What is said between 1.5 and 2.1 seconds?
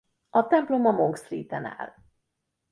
áll.